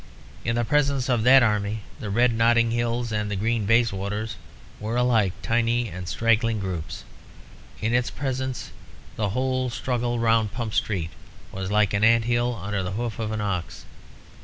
In 0.43 0.55
the 0.55 0.65
presence 0.65 1.09
of 1.09 1.21
that 1.25 1.43
army 1.43 1.81
the 1.99 2.09
red 2.09 2.33
Notting 2.33 2.71
Hills 2.71 3.11
and 3.11 3.29
the 3.29 3.35
green 3.35 3.67
Bayswaters 3.67 4.35
were 4.79 4.95
alike 4.95 5.33
tiny 5.43 5.89
and 5.89 6.07
straggling 6.07 6.59
groups. 6.59 7.03
In 7.81 7.93
its 7.93 8.09
presence 8.09 8.71
the 9.15 9.29
whole 9.29 9.69
struggle 9.69 10.17
round 10.17 10.53
Pump 10.53 10.73
Street 10.73 11.11
was 11.51 11.69
like 11.69 11.93
an 11.93 12.03
ant 12.03 12.25
hill 12.25 12.59
under 12.59 12.81
the 12.81 12.93
hoof 12.93 13.19
of 13.19 13.31
an 13.31 13.41
ox. 13.41 13.85